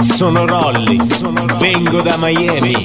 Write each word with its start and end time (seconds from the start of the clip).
Sono 0.00 0.46
Rolly, 0.46 0.98
vengo 1.58 2.00
da 2.02 2.16
Miami. 2.16 2.84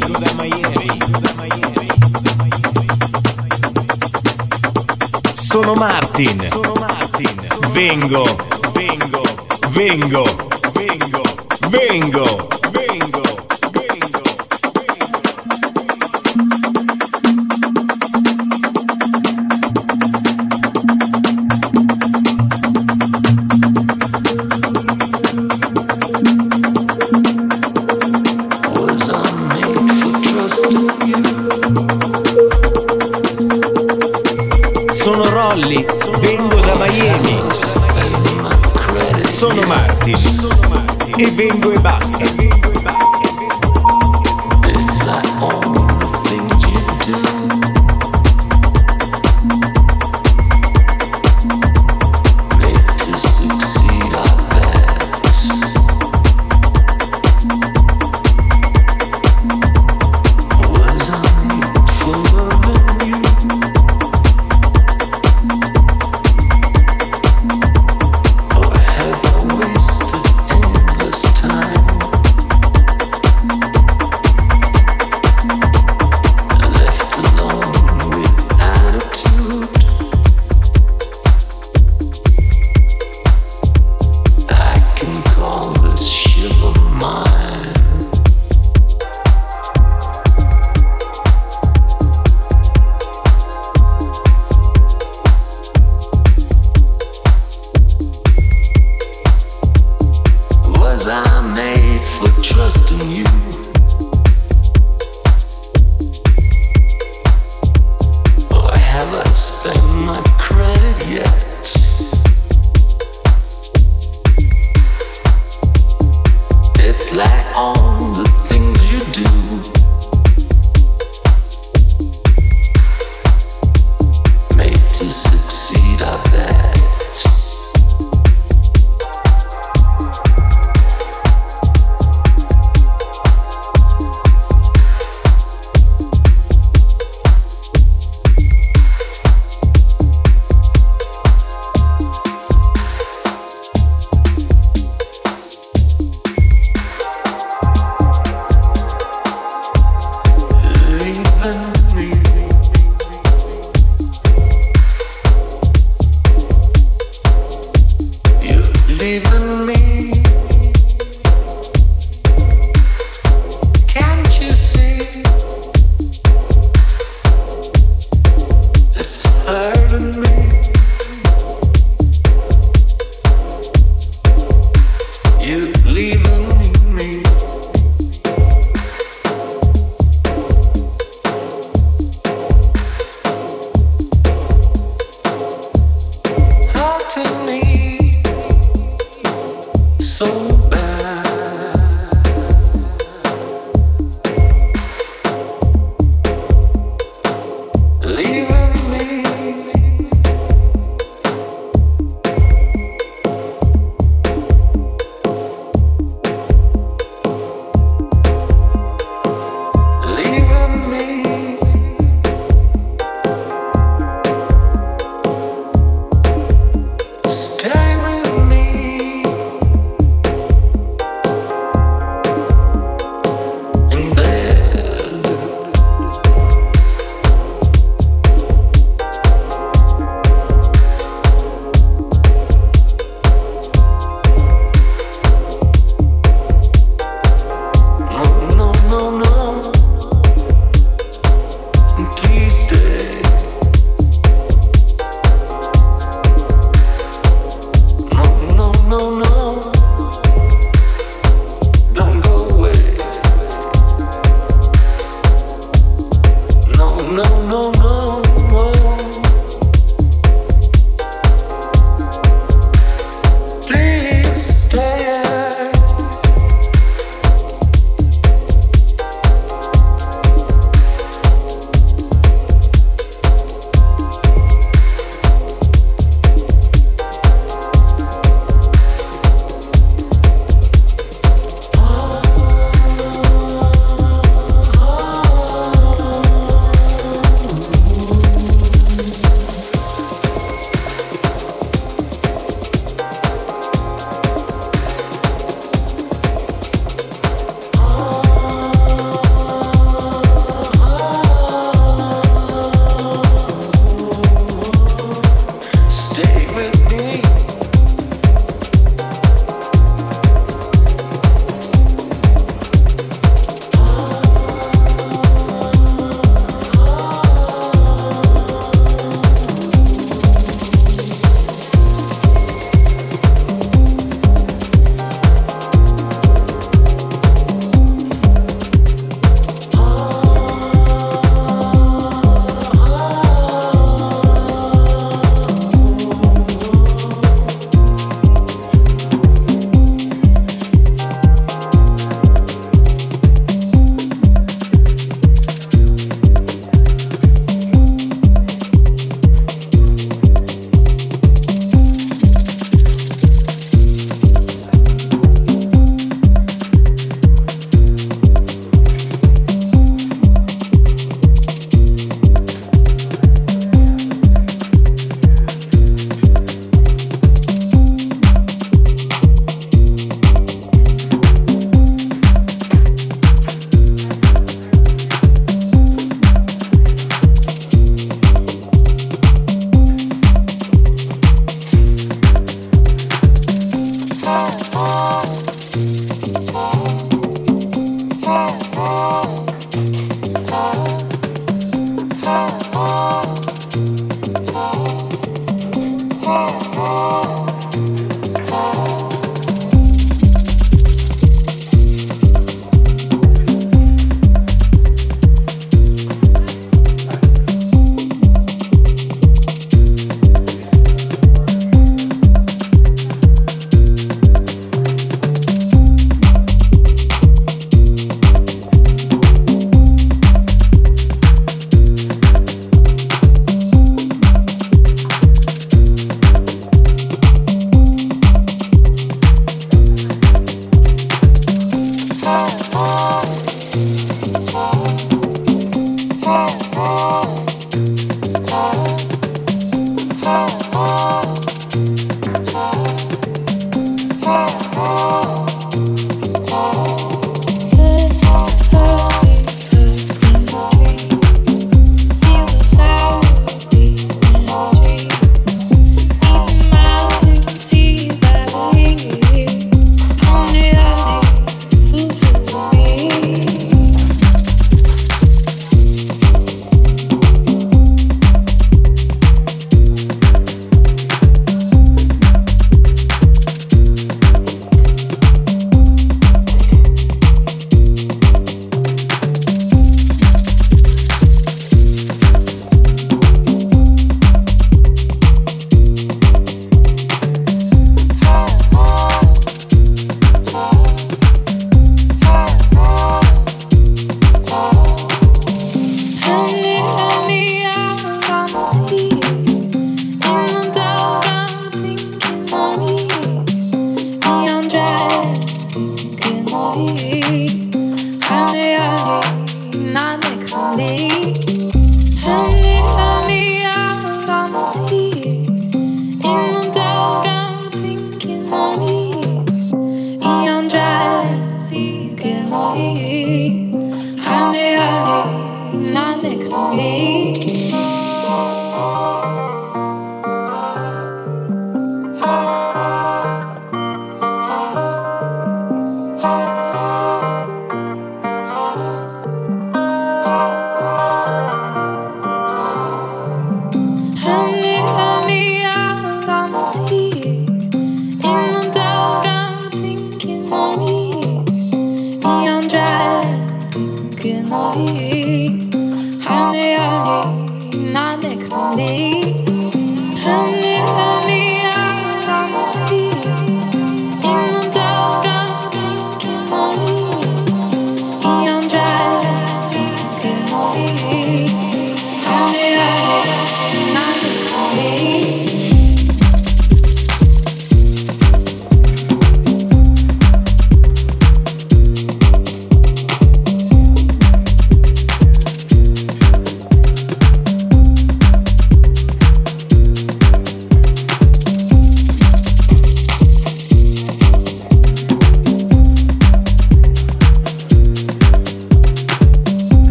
Sono 5.33 5.73
Martin, 5.73 6.41
vengo, 7.71 8.23
vengo, 8.73 9.23
vengo, 9.71 10.23
vengo, 10.73 11.21
vengo. 11.69 12.62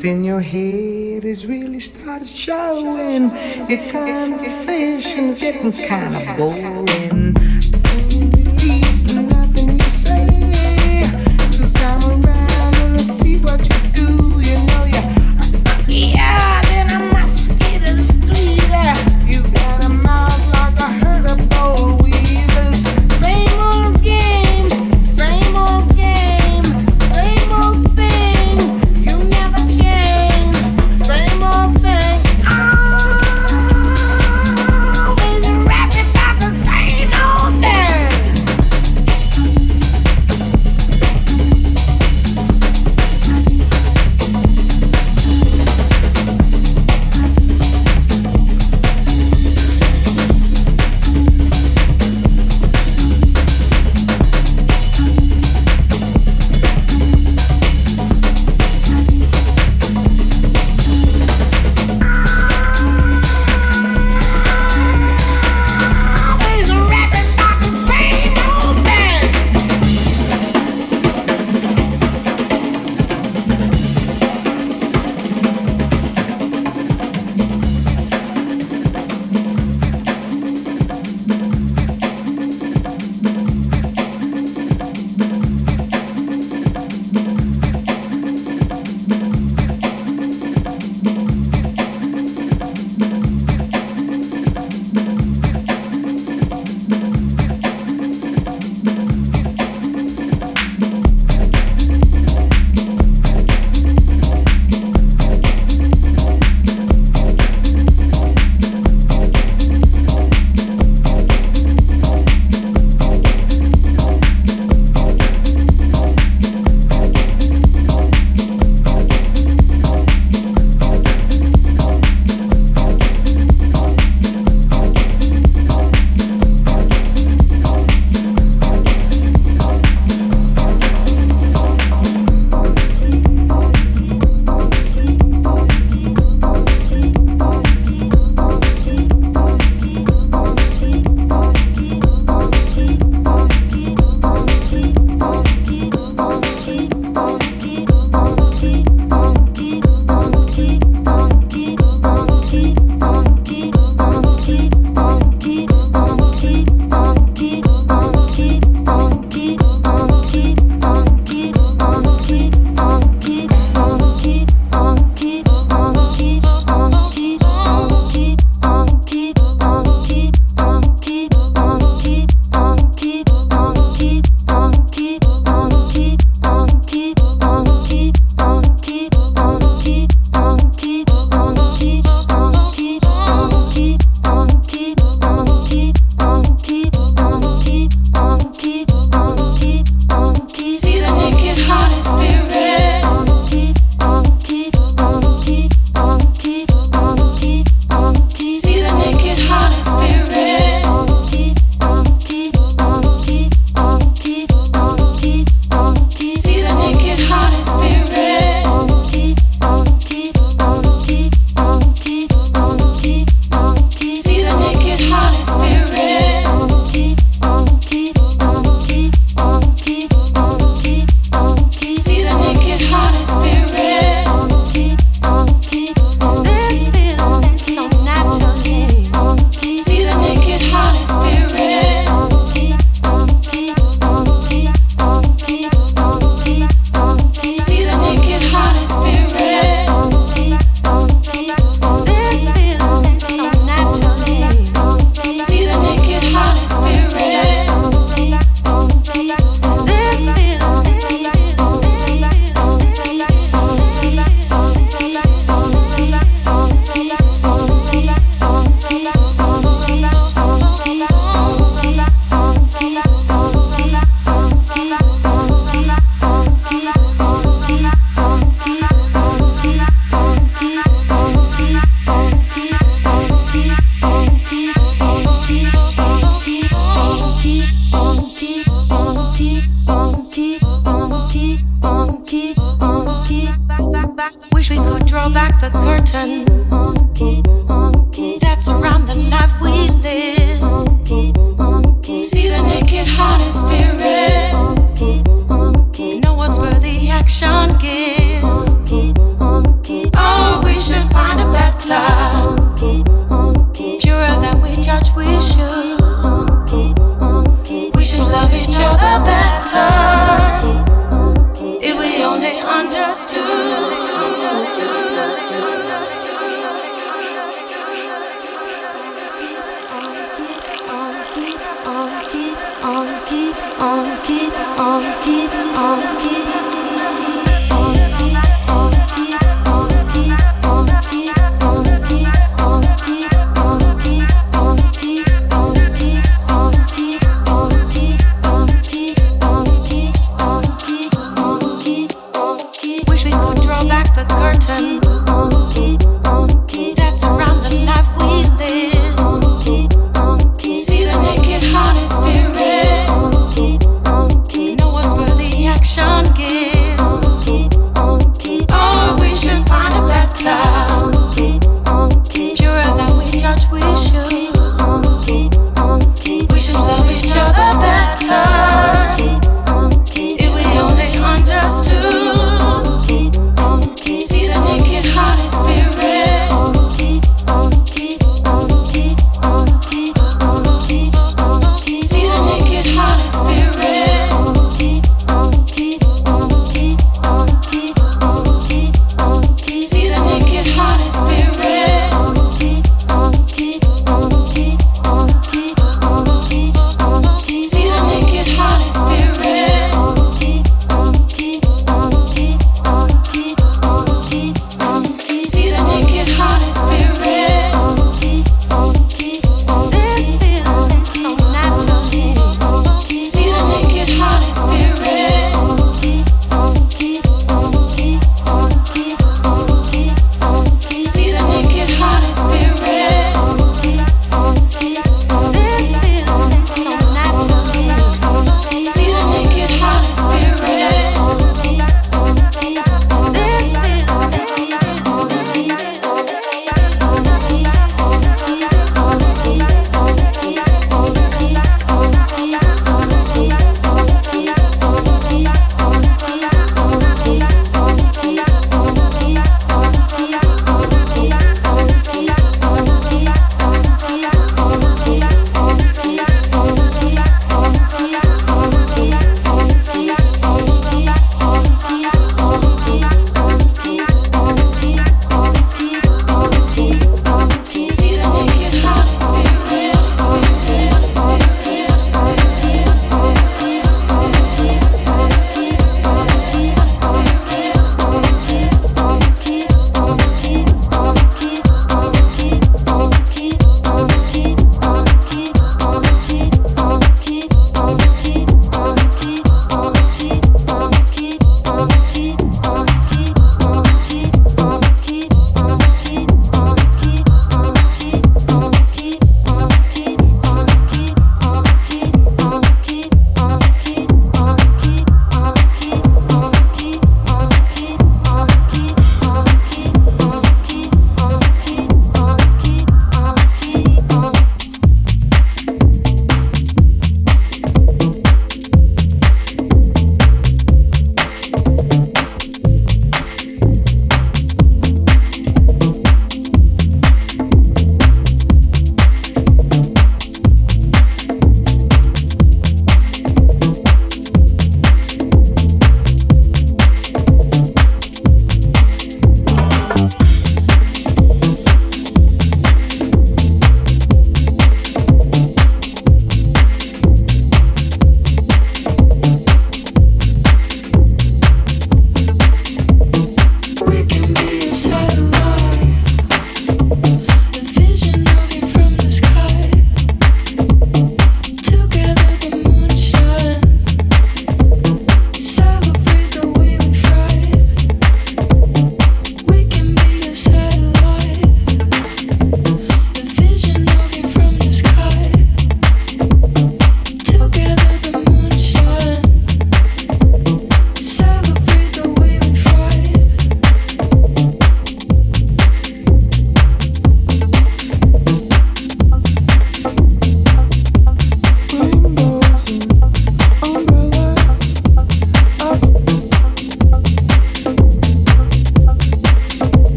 Things 0.00 0.16
in 0.16 0.24
your 0.24 0.40
head 0.40 1.26
is 1.26 1.46
really 1.46 1.80
started 1.80 2.26
showing. 2.26 3.30
Your 3.68 3.92
conversation's 3.92 5.38
getting 5.38 5.72
kind 5.72 6.16
of 6.16 6.36
boring. 6.38 7.39